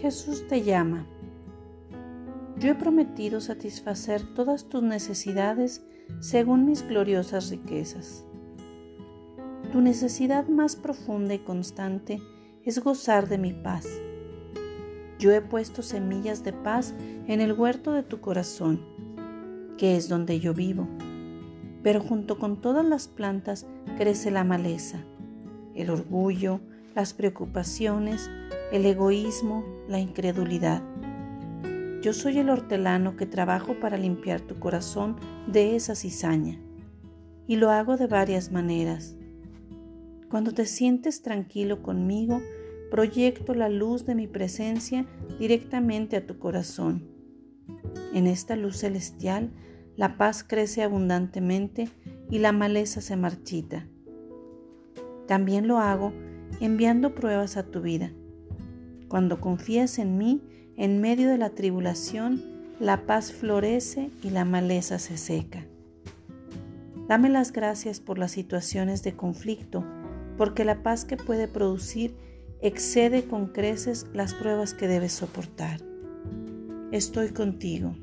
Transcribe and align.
Jesús 0.00 0.46
te 0.46 0.62
llama. 0.62 1.06
Yo 2.58 2.70
he 2.70 2.74
prometido 2.74 3.40
satisfacer 3.40 4.22
todas 4.34 4.68
tus 4.68 4.82
necesidades 4.82 5.82
según 6.20 6.66
mis 6.66 6.86
gloriosas 6.86 7.50
riquezas. 7.50 8.24
Tu 9.72 9.80
necesidad 9.80 10.48
más 10.48 10.76
profunda 10.76 11.34
y 11.34 11.38
constante 11.38 12.20
es 12.64 12.78
gozar 12.78 13.28
de 13.28 13.38
mi 13.38 13.52
paz. 13.52 13.86
Yo 15.18 15.32
he 15.32 15.40
puesto 15.40 15.82
semillas 15.82 16.44
de 16.44 16.52
paz 16.52 16.94
en 17.26 17.40
el 17.40 17.52
huerto 17.52 17.92
de 17.92 18.02
tu 18.02 18.20
corazón, 18.20 18.80
que 19.78 19.96
es 19.96 20.08
donde 20.08 20.40
yo 20.40 20.52
vivo. 20.52 20.86
Pero 21.82 22.00
junto 22.00 22.38
con 22.38 22.60
todas 22.60 22.84
las 22.84 23.08
plantas 23.08 23.66
crece 23.96 24.30
la 24.30 24.44
maleza, 24.44 25.04
el 25.74 25.90
orgullo, 25.90 26.60
las 26.94 27.14
preocupaciones, 27.14 28.30
el 28.72 28.84
egoísmo, 28.84 29.64
la 29.88 30.00
incredulidad. 30.00 30.82
Yo 32.02 32.12
soy 32.12 32.38
el 32.38 32.50
hortelano 32.50 33.16
que 33.16 33.26
trabajo 33.26 33.78
para 33.80 33.96
limpiar 33.96 34.40
tu 34.40 34.58
corazón 34.58 35.16
de 35.46 35.76
esa 35.76 35.94
cizaña. 35.94 36.60
Y 37.46 37.56
lo 37.56 37.70
hago 37.70 37.96
de 37.96 38.06
varias 38.06 38.50
maneras. 38.50 39.16
Cuando 40.28 40.52
te 40.52 40.66
sientes 40.66 41.22
tranquilo 41.22 41.82
conmigo, 41.82 42.40
proyecto 42.90 43.54
la 43.54 43.68
luz 43.68 44.04
de 44.04 44.16
mi 44.16 44.26
presencia 44.26 45.06
directamente 45.38 46.16
a 46.16 46.26
tu 46.26 46.38
corazón. 46.38 47.08
En 48.12 48.26
esta 48.26 48.56
luz 48.56 48.78
celestial, 48.78 49.50
la 49.96 50.16
paz 50.16 50.44
crece 50.44 50.82
abundantemente 50.82 51.88
y 52.30 52.38
la 52.38 52.52
maleza 52.52 53.00
se 53.00 53.16
marchita. 53.16 53.86
También 55.26 55.68
lo 55.68 55.78
hago 55.78 56.12
enviando 56.60 57.14
pruebas 57.14 57.56
a 57.56 57.64
tu 57.64 57.80
vida. 57.80 58.12
Cuando 59.08 59.40
confías 59.40 59.98
en 59.98 60.18
mí, 60.18 60.42
en 60.76 61.00
medio 61.00 61.28
de 61.28 61.38
la 61.38 61.50
tribulación, 61.50 62.42
la 62.80 63.06
paz 63.06 63.32
florece 63.32 64.10
y 64.22 64.30
la 64.30 64.44
maleza 64.44 64.98
se 64.98 65.16
seca. 65.16 65.66
Dame 67.08 67.28
las 67.28 67.52
gracias 67.52 68.00
por 68.00 68.18
las 68.18 68.32
situaciones 68.32 69.02
de 69.02 69.14
conflicto, 69.14 69.84
porque 70.36 70.64
la 70.64 70.82
paz 70.82 71.04
que 71.04 71.16
puede 71.16 71.48
producir 71.48 72.16
excede 72.60 73.24
con 73.24 73.46
creces 73.46 74.06
las 74.12 74.34
pruebas 74.34 74.74
que 74.74 74.88
debes 74.88 75.12
soportar. 75.12 75.80
Estoy 76.90 77.30
contigo. 77.30 77.94